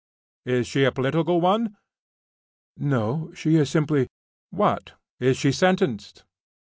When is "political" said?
0.91-1.39